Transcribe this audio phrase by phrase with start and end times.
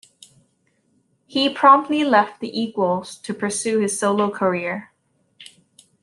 [1.27, 4.91] He promptly left The Equals to pursue his solo career.